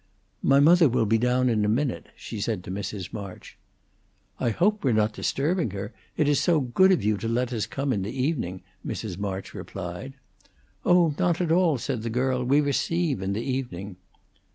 "My 0.41 0.59
mother 0.59 0.89
will 0.89 1.05
be 1.05 1.19
down 1.19 1.47
in 1.47 1.63
a 1.63 1.69
minute," 1.69 2.07
she 2.15 2.41
said 2.41 2.63
to 2.63 2.71
Mrs. 2.71 3.13
March. 3.13 3.55
"I 4.39 4.49
hope 4.49 4.83
we're 4.83 4.93
not 4.95 5.13
disturbing 5.13 5.69
her. 5.69 5.93
It 6.17 6.27
is 6.27 6.39
so 6.39 6.59
good 6.59 6.91
of 6.91 7.03
you 7.03 7.17
to 7.17 7.27
let 7.27 7.53
us 7.53 7.67
come 7.67 7.93
in 7.93 8.01
the 8.01 8.09
evening," 8.09 8.63
Mrs. 8.83 9.19
March 9.19 9.53
replied. 9.53 10.15
"Oh, 10.87 11.13
not 11.19 11.39
at 11.39 11.51
all," 11.51 11.77
said 11.77 12.01
the 12.01 12.09
girl. 12.09 12.43
"We 12.43 12.61
receive 12.61 13.21
in 13.21 13.33
the 13.33 13.43
evening." 13.45 13.97